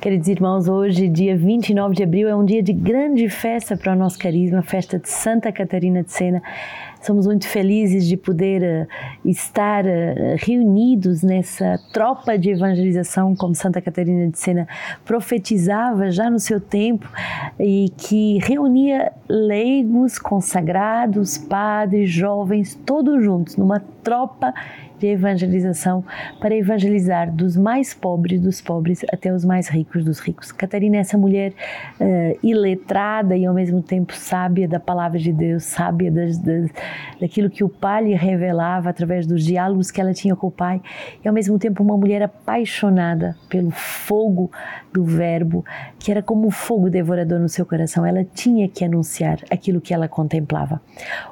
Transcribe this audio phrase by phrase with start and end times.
[0.00, 3.94] Queridos irmãos, hoje, dia 29 de abril, é um dia de grande festa para o
[3.94, 6.42] nosso carisma, festa de Santa Catarina de Sena.
[7.00, 9.88] Somos muito felizes de poder uh, estar uh,
[10.36, 14.68] reunidos nessa tropa de evangelização, como Santa Catarina de Sena
[15.04, 17.08] profetizava já no seu tempo,
[17.58, 24.52] e que reunia leigos, consagrados, padres, jovens, todos juntos, numa tropa
[25.00, 26.04] de evangelização
[26.38, 30.52] para evangelizar dos mais pobres dos pobres até os mais ricos dos ricos.
[30.52, 31.52] Catarina é essa mulher
[31.98, 36.70] uh, iletrada e ao mesmo tempo sábia da palavra de Deus, sábia das, das,
[37.20, 40.80] daquilo que o pai lhe revelava através dos diálogos que ela tinha com o pai
[41.24, 44.50] e ao mesmo tempo uma mulher apaixonada pelo fogo
[44.92, 45.64] do verbo,
[45.98, 48.04] que era como um fogo devorador no seu coração.
[48.04, 50.80] Ela tinha que anunciar aquilo que ela contemplava.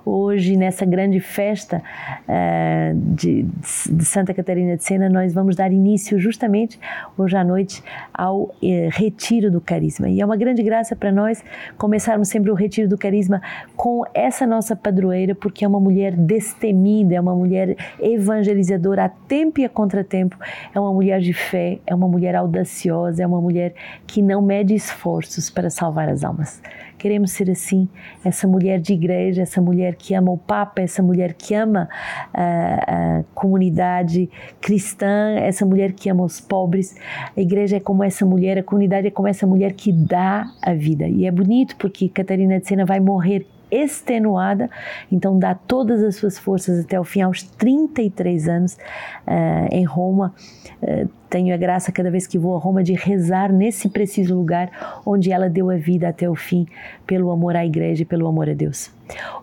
[0.04, 1.82] Hoje, nessa grande festa
[2.28, 3.42] uh, de,
[3.90, 6.78] de Santa Catarina de Sena, nós vamos dar início justamente
[7.16, 10.08] hoje à noite ao eh, Retiro do Carisma.
[10.08, 11.42] E é uma grande graça para nós
[11.76, 13.42] começarmos sempre o Retiro do Carisma
[13.76, 19.60] com essa nossa padroeira, porque é uma mulher destemida, é uma mulher evangelizadora a tempo
[19.60, 20.36] e a contratempo,
[20.74, 23.72] é uma mulher de fé, é uma mulher audaciosa, é uma mulher
[24.06, 26.60] que não mede esforços para salvar as almas.
[26.98, 27.88] Queremos ser assim,
[28.22, 31.88] essa mulher de igreja, essa mulher que ama o Papa, essa mulher que ama
[32.34, 34.28] a, a comunidade
[34.60, 36.94] cristã, essa mulher que ama os pobres.
[37.34, 40.74] A igreja é como essa mulher, a comunidade é como essa mulher que dá a
[40.74, 41.08] vida.
[41.08, 44.70] E é bonito porque Catarina de Sena vai morrer extenuada,
[45.10, 50.34] então dá todas as suas forças até o fim, aos 33 anos, uh, em Roma.
[50.82, 55.00] Uh, tenho a graça, cada vez que vou a Roma, de rezar nesse preciso lugar
[55.04, 56.66] onde ela deu a vida até o fim,
[57.06, 58.90] pelo amor à igreja e pelo amor a Deus.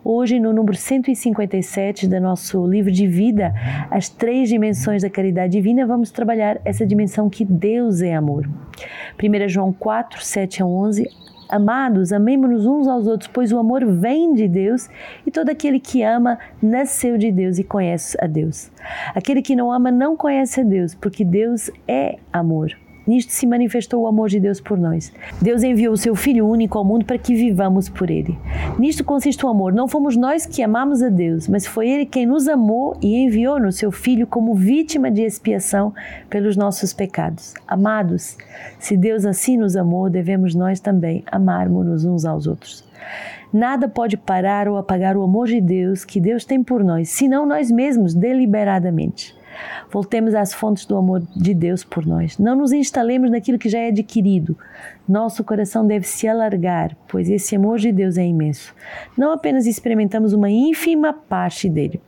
[0.03, 3.53] Hoje, no número 157 do nosso livro de vida,
[3.89, 8.47] As Três Dimensões da Caridade Divina, vamos trabalhar essa dimensão que Deus é amor.
[9.21, 14.33] 1 João 4, 7 a 11 Amados, amemos-nos uns aos outros, pois o amor vem
[14.33, 14.89] de Deus
[15.25, 18.71] e todo aquele que ama nasceu de Deus e conhece a Deus.
[19.14, 22.75] Aquele que não ama não conhece a Deus, porque Deus é amor.
[23.08, 25.11] Nisto se manifestou o amor de Deus por nós.
[25.42, 28.38] Deus enviou o seu Filho único ao mundo para que vivamos por ele.
[28.80, 29.73] Nisto consiste o amor.
[29.73, 33.60] Não fomos nós que amamos a Deus, mas foi ele quem nos amou e enviou
[33.60, 35.94] no seu Filho como vítima de expiação
[36.30, 37.54] pelos nossos pecados.
[37.67, 38.38] Amados,
[38.80, 42.83] se Deus assim nos amou, devemos nós também amarmos-nos uns aos outros.
[43.54, 47.45] Nada pode parar ou apagar o amor de Deus que Deus tem por nós, senão
[47.45, 49.34] nós mesmos, deliberadamente.
[49.92, 52.38] Voltemos às fontes do amor de Deus por nós.
[52.38, 54.58] Não nos instalemos naquilo que já é adquirido.
[55.08, 58.73] Nosso coração deve se alargar, pois esse amor de Deus é imenso.
[59.17, 62.02] Não apenas experimentamos uma ínfima parte dele.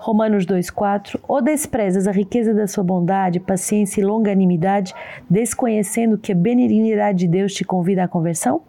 [0.00, 4.94] Romanos 2,4: Ou desprezas a riqueza da sua bondade, paciência e longanimidade,
[5.28, 8.62] desconhecendo que a benignidade de Deus te convida à conversão?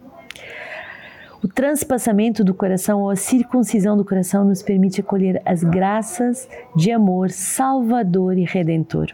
[1.44, 6.92] O transpassamento do coração ou a circuncisão do coração nos permite acolher as graças de
[6.92, 9.14] amor salvador e redentor.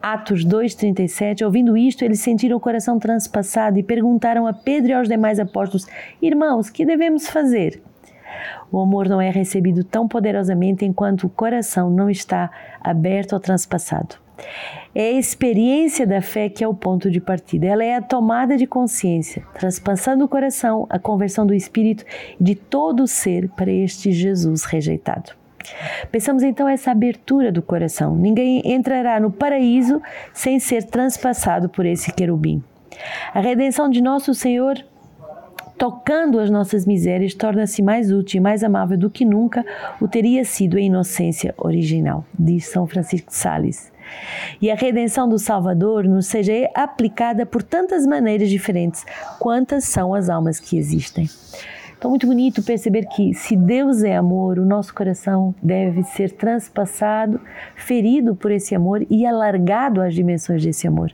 [0.00, 5.06] Atos 2:37, ouvindo isto, eles sentiram o coração transpassado e perguntaram a Pedro e aos
[5.06, 5.86] demais apóstolos:
[6.22, 7.82] Irmãos, que devemos fazer?
[8.72, 12.50] O amor não é recebido tão poderosamente enquanto o coração não está
[12.80, 14.16] aberto ao transpassado.
[14.94, 17.66] É a experiência da fé que é o ponto de partida.
[17.66, 22.04] Ela é a tomada de consciência, transpassando o coração, a conversão do espírito
[22.38, 25.32] e de todo o ser para este Jesus rejeitado.
[26.10, 28.16] Pensamos então essa abertura do coração.
[28.16, 30.02] Ninguém entrará no paraíso
[30.32, 32.62] sem ser transpassado por esse querubim.
[33.32, 34.84] A redenção de nosso Senhor
[35.78, 39.64] tocando as nossas misérias, torna-se mais útil e mais amável do que nunca
[39.98, 43.90] o teria sido a inocência original, diz São Francisco de Sales
[44.60, 49.04] e a redenção do Salvador nos seja aplicada por tantas maneiras diferentes
[49.38, 51.28] quantas são as almas que existem.
[51.98, 57.38] Então, muito bonito perceber que, se Deus é amor, o nosso coração deve ser transpassado,
[57.76, 61.12] ferido por esse amor e alargado às dimensões desse amor.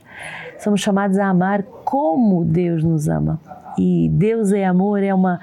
[0.57, 3.37] Somos chamados a amar como Deus nos ama
[3.77, 5.39] e Deus é amor é uma,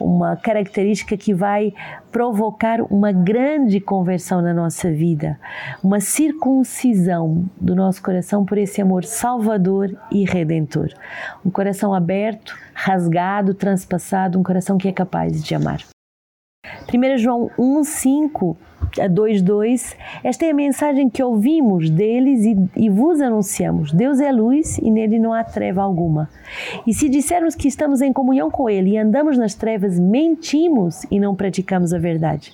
[0.00, 1.72] uma característica que vai
[2.10, 5.38] provocar uma grande conversão na nossa vida,
[5.82, 10.88] uma circuncisão do nosso coração por esse amor salvador e redentor.
[11.44, 15.80] Um coração aberto, rasgado, transpassado, um coração que é capaz de amar.
[16.92, 18.56] 1 João 1,5
[19.00, 23.92] a 2,2, esta é a mensagem que ouvimos deles e, e, vos anunciamos.
[23.92, 26.28] Deus é luz e nele não há treva alguma.
[26.86, 31.18] E se dissermos que estamos em comunhão com ele e andamos nas trevas, mentimos e
[31.20, 32.52] não praticamos a verdade.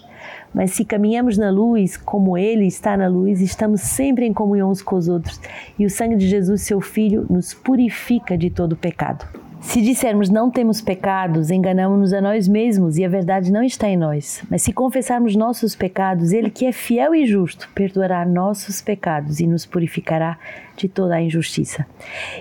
[0.54, 4.82] mas se caminhamos na luz, como Ele está na luz, estamos sempre em comunhão uns
[4.82, 5.40] com os outros,
[5.78, 9.41] e o sangue de Jesus, seu Filho, nos purifica de todo pecado.
[9.62, 13.96] Se dissermos não temos pecados, enganamos-nos a nós mesmos e a verdade não está em
[13.96, 14.42] nós.
[14.50, 19.46] Mas se confessarmos nossos pecados, Ele que é fiel e justo, perdoará nossos pecados e
[19.46, 20.36] nos purificará
[20.76, 21.86] de toda a injustiça.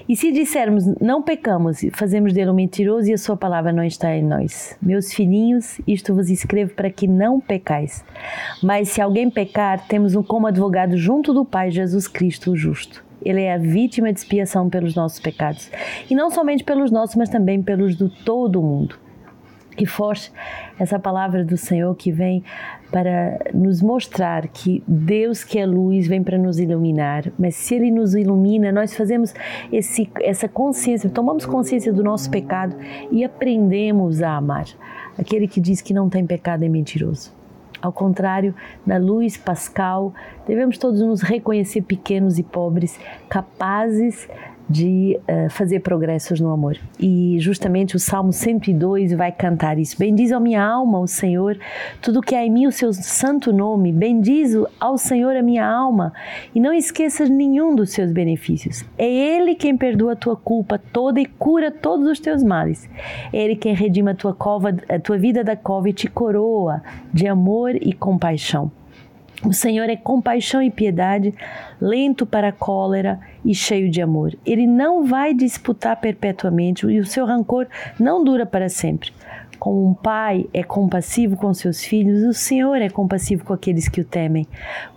[0.09, 4.13] E se dissermos não pecamos, fazemos dele um mentiroso e a sua palavra não está
[4.13, 4.75] em nós.
[4.81, 8.03] Meus filhinhos, isto vos escrevo para que não pecais.
[8.63, 13.10] Mas se alguém pecar, temos um como advogado junto do Pai Jesus Cristo o justo.
[13.23, 15.69] Ele é a vítima de expiação pelos nossos pecados.
[16.09, 18.95] E não somente pelos nossos, mas também pelos do todo mundo.
[19.77, 20.31] E forte
[20.77, 22.43] essa palavra do Senhor que vem
[22.91, 27.89] para nos mostrar que Deus que é luz vem para nos iluminar, mas se Ele
[27.89, 29.33] nos ilumina, nós fazemos
[29.71, 32.75] esse, essa consciência, tomamos consciência do nosso pecado
[33.09, 34.65] e aprendemos a amar.
[35.17, 37.33] Aquele que diz que não tem pecado é mentiroso.
[37.81, 38.53] Ao contrário,
[38.85, 40.13] na luz pascal,
[40.47, 42.99] devemos todos nos reconhecer pequenos e pobres,
[43.29, 44.27] capazes
[44.71, 46.77] de uh, fazer progressos no amor.
[46.99, 49.97] E justamente o Salmo 102 vai cantar isso.
[49.99, 51.59] Bendiz a minha alma o Senhor,
[52.01, 53.91] tudo que há em mim o seu santo nome.
[53.91, 56.13] Bendiz ao Senhor a minha alma
[56.55, 58.85] e não esqueças nenhum dos seus benefícios.
[58.97, 62.89] É Ele quem perdoa a tua culpa toda e cura todos os teus males.
[63.33, 66.81] É Ele quem redima a tua, cova, a tua vida da cova e te coroa
[67.13, 68.71] de amor e compaixão.
[69.43, 71.33] O Senhor é compaixão e piedade,
[71.79, 74.37] lento para a cólera e cheio de amor.
[74.45, 77.67] Ele não vai disputar perpetuamente e o seu rancor
[77.99, 79.11] não dura para sempre.
[79.61, 84.01] Como um pai é compassivo com seus filhos, o Senhor é compassivo com aqueles que
[84.01, 84.47] o temem,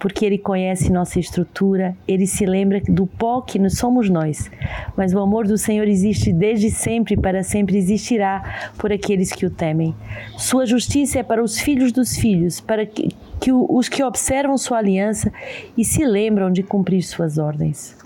[0.00, 4.50] porque ele conhece nossa estrutura, ele se lembra do pó que somos nós.
[4.96, 9.44] Mas o amor do Senhor existe desde sempre e para sempre existirá por aqueles que
[9.44, 9.94] o temem.
[10.38, 13.08] Sua justiça é para os filhos dos filhos, para que,
[13.38, 15.30] que os que observam sua aliança
[15.76, 18.02] e se lembram de cumprir suas ordens.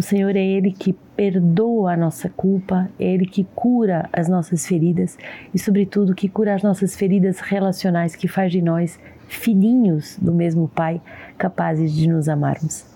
[0.00, 4.66] O Senhor é Ele que perdoa a nossa culpa, é Ele que cura as nossas
[4.66, 5.18] feridas
[5.52, 8.98] e, sobretudo, que cura as nossas feridas relacionais, que faz de nós
[9.28, 11.02] filhinhos do mesmo Pai,
[11.36, 12.86] capazes de nos amarmos.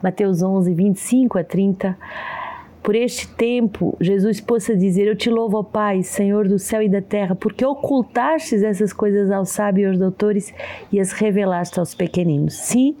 [0.00, 1.98] Mateus 11, 25 a 30.
[2.80, 6.88] Por este tempo, Jesus possa dizer: Eu te louvo, ó Pai, Senhor do céu e
[6.88, 10.54] da terra, porque ocultastes essas coisas aos sábios e aos doutores
[10.92, 12.54] e as revelaste aos pequeninos.
[12.54, 12.96] Sim,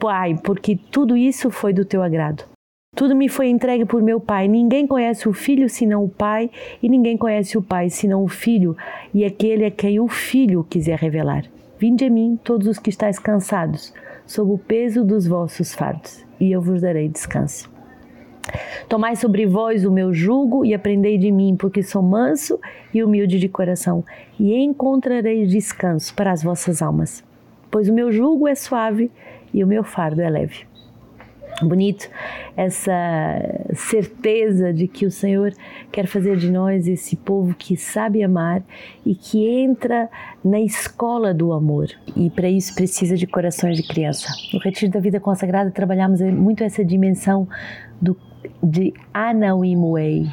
[0.00, 2.57] Pai, porque tudo isso foi do teu agrado.
[2.98, 4.48] Tudo me foi entregue por meu Pai.
[4.48, 6.50] Ninguém conhece o Filho senão o Pai,
[6.82, 8.76] e ninguém conhece o Pai senão o Filho,
[9.14, 11.44] e aquele a quem o Filho quiser revelar.
[11.78, 13.94] Vinde a mim, todos os que estáis cansados,
[14.26, 17.70] sob o peso dos vossos fardos, e eu vos darei descanso.
[18.88, 22.58] Tomai sobre vós o meu jugo e aprendei de mim, porque sou manso
[22.92, 24.04] e humilde de coração,
[24.40, 27.22] e encontrareis descanso para as vossas almas.
[27.70, 29.08] Pois o meu jugo é suave
[29.54, 30.67] e o meu fardo é leve
[31.62, 32.08] bonito
[32.56, 32.92] essa
[33.74, 35.52] certeza de que o Senhor
[35.90, 38.62] quer fazer de nós esse povo que sabe amar
[39.04, 40.08] e que entra
[40.44, 41.88] na escola do amor.
[42.16, 44.28] E para isso precisa de corações de criança.
[44.52, 47.48] No Retiro da Vida Consagrada trabalhamos muito essa dimensão
[48.00, 48.16] do,
[48.62, 50.26] de Anauimuei,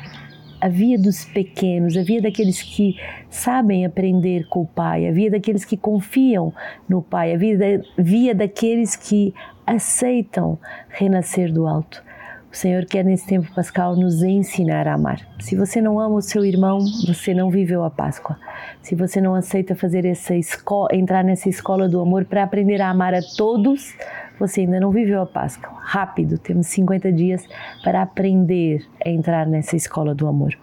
[0.65, 5.29] a via dos pequenos, a via daqueles que sabem aprender com o Pai, a via
[5.29, 6.51] daqueles que confiam
[6.89, 9.31] no Pai, a via, via daqueles que
[9.63, 10.57] aceitam
[10.89, 12.03] renascer do alto.
[12.51, 15.19] O Senhor quer nesse tempo pascal nos ensinar a amar.
[15.39, 18.35] Se você não ama o seu irmão, você não viveu a Páscoa.
[18.81, 22.89] Se você não aceita fazer essa escola, entrar nessa escola do amor para aprender a
[22.89, 23.93] amar a todos,
[24.39, 25.69] você ainda não viveu a Páscoa.
[25.81, 27.47] Rápido, temos 50 dias
[27.83, 30.57] para aprender a entrar nessa escola do amor.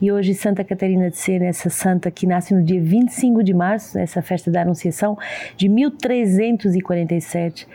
[0.00, 3.98] E hoje Santa Catarina de Sena, essa santa que nasce no dia 25 de março,
[3.98, 5.18] essa festa da Anunciação
[5.56, 7.66] de 1347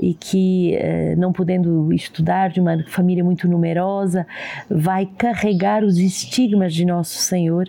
[0.00, 4.26] e que eh, não podendo estudar de uma família muito numerosa,
[4.68, 7.68] vai carregar os estigmas de nosso Senhor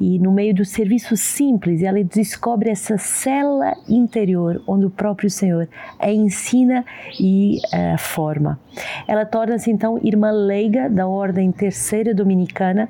[0.00, 5.68] e no meio do serviço simples, ela descobre essa cela interior onde o próprio Senhor
[5.98, 6.71] a ensina
[7.18, 8.58] e uh, forma.
[9.06, 12.88] Ela torna-se então irmã leiga da Ordem Terceira Dominicana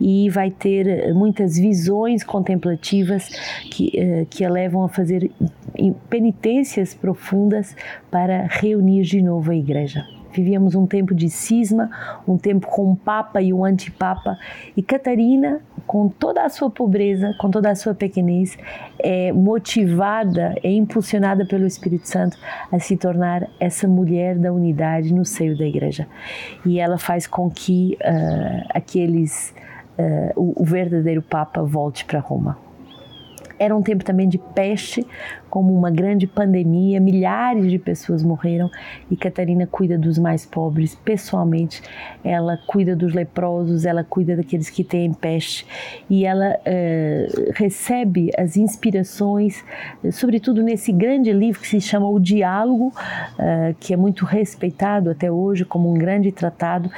[0.00, 3.28] e vai ter muitas visões contemplativas
[3.70, 5.30] que, uh, que a levam a fazer
[6.08, 7.76] penitências profundas
[8.10, 10.19] para reunir de novo a Igreja.
[10.32, 11.90] Vivíamos um tempo de cisma,
[12.26, 14.38] um tempo com um papa e um antipapa,
[14.76, 18.56] e Catarina, com toda a sua pobreza, com toda a sua pequenez,
[18.98, 22.38] é motivada, é impulsionada pelo Espírito Santo
[22.70, 26.06] a se tornar essa mulher da unidade no seio da igreja.
[26.64, 29.54] E ela faz com que uh, aqueles,
[29.98, 32.56] uh, o, o verdadeiro papa volte para Roma.
[33.58, 35.06] Era um tempo também de peste,
[35.50, 38.70] como uma grande pandemia, milhares de pessoas morreram
[39.10, 41.82] e Catarina cuida dos mais pobres pessoalmente.
[42.24, 45.66] Ela cuida dos leprosos, ela cuida daqueles que têm peste
[46.08, 49.64] e ela eh, recebe as inspirações,
[50.12, 52.92] sobretudo nesse grande livro que se chama O Diálogo,
[53.38, 56.90] eh, que é muito respeitado até hoje como um grande tratado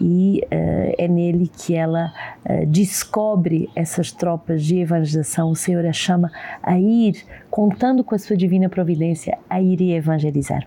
[0.00, 2.12] e uh, é nele que ela
[2.44, 5.50] uh, descobre essas tropas de evangelização.
[5.50, 6.30] O Senhor a chama
[6.62, 10.66] a ir, contando com a sua divina providência, a ir e evangelizar.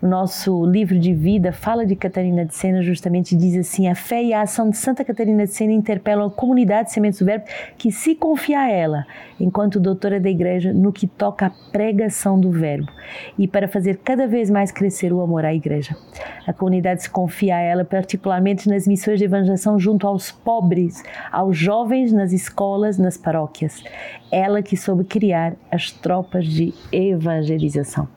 [0.00, 4.22] No nosso livro de vida, fala de Catarina de Sena, justamente diz assim: a fé
[4.22, 7.44] e a ação de Santa Catarina de Sena interpelam a comunidade de Sementes do Verbo
[7.76, 9.06] que se confia a ela,
[9.38, 12.90] enquanto doutora da Igreja, no que toca à pregação do Verbo
[13.38, 15.96] e para fazer cada vez mais crescer o amor à Igreja.
[16.46, 21.02] A comunidade se confia a ela, particularmente nas missões de evangelização junto aos pobres,
[21.32, 23.82] aos jovens nas escolas, nas paróquias.
[24.30, 28.08] Ela que soube criar as tropas de evangelização.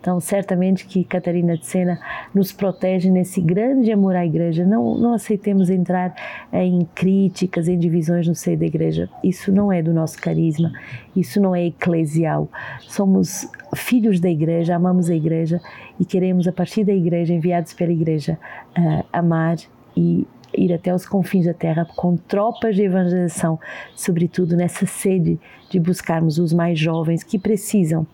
[0.00, 2.00] Então, certamente que Catarina de Sena
[2.34, 4.64] nos protege nesse grande amor à igreja.
[4.64, 6.14] Não, não aceitemos entrar
[6.52, 9.10] em críticas, em divisões no seio da igreja.
[9.22, 10.72] Isso não é do nosso carisma,
[11.14, 12.48] isso não é eclesial.
[12.80, 15.60] Somos filhos da igreja, amamos a igreja
[15.98, 18.38] e queremos, a partir da igreja, enviados pela igreja,
[18.78, 19.56] uh, amar
[19.96, 20.26] e
[20.56, 23.58] ir até os confins da terra com tropas de evangelização,
[23.94, 25.38] sobretudo nessa sede
[25.70, 28.06] de buscarmos os mais jovens que precisam.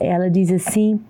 [0.00, 1.00] Ela diz assim: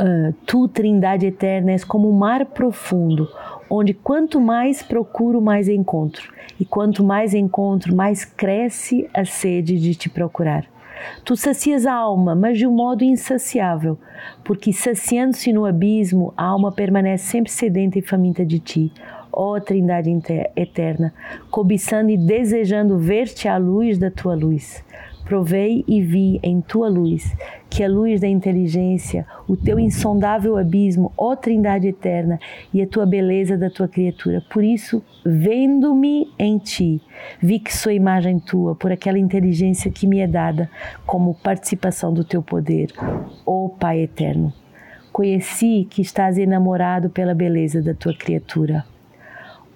[0.00, 3.28] uh, Tu, Trindade eterna, és como um mar profundo,
[3.68, 9.94] onde quanto mais procuro, mais encontro, e quanto mais encontro, mais cresce a sede de
[9.94, 10.66] te procurar.
[11.24, 13.98] Tu sacias a alma, mas de um modo insaciável,
[14.44, 18.92] porque saciando-se no abismo, a alma permanece sempre sedenta e faminta de ti,
[19.38, 20.10] ó Trindade
[20.56, 21.14] eterna,
[21.48, 24.84] cobiçando e desejando ver-te à luz da tua luz.
[25.24, 27.36] Provei e vi em tua luz
[27.70, 32.40] que a luz da inteligência, o teu insondável abismo, ó Trindade eterna,
[32.74, 34.42] e a tua beleza da tua criatura.
[34.50, 37.00] Por isso, vendo-me em ti,
[37.40, 40.68] vi que sou imagem tua, por aquela inteligência que me é dada
[41.06, 42.90] como participação do teu poder,
[43.46, 44.52] ó Pai eterno.
[45.12, 48.84] Conheci que estás enamorado pela beleza da tua criatura.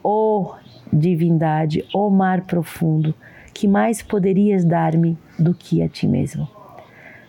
[0.02, 0.56] Ó
[0.92, 3.14] divindade, ó mar profundo,
[3.54, 6.48] que mais poderias dar-me do que a ti mesmo?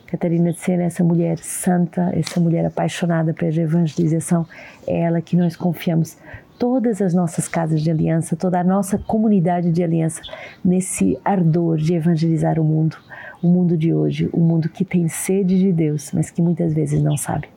[0.07, 4.45] Catarina de Sena, essa mulher santa, essa mulher apaixonada pela evangelização,
[4.85, 6.17] é ela que nós confiamos
[6.59, 10.21] todas as nossas casas de aliança, toda a nossa comunidade de aliança
[10.63, 12.95] nesse ardor de evangelizar o mundo,
[13.41, 17.01] o mundo de hoje, o mundo que tem sede de Deus, mas que muitas vezes
[17.01, 17.49] não sabe.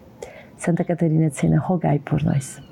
[0.56, 2.65] Santa Catarina de Sena, rogai por nós.